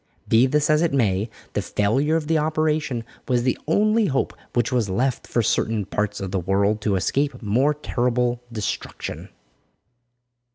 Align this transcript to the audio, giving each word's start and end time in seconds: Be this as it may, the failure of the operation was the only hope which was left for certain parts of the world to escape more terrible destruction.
Be 0.27 0.47
this 0.47 0.67
as 0.67 0.81
it 0.81 0.91
may, 0.95 1.29
the 1.53 1.61
failure 1.61 2.15
of 2.15 2.25
the 2.25 2.39
operation 2.39 3.03
was 3.27 3.43
the 3.43 3.55
only 3.67 4.07
hope 4.07 4.35
which 4.53 4.71
was 4.71 4.89
left 4.89 5.27
for 5.27 5.43
certain 5.43 5.85
parts 5.85 6.19
of 6.19 6.31
the 6.31 6.39
world 6.39 6.81
to 6.81 6.95
escape 6.95 7.39
more 7.43 7.75
terrible 7.75 8.41
destruction. 8.51 9.29